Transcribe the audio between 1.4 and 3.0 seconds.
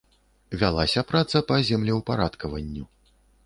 па землеўпарадкаванню.